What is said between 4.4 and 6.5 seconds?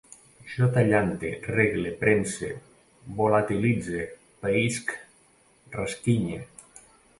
païsc, rasquinye